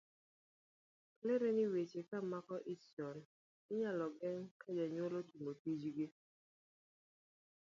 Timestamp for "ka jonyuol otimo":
4.61-5.51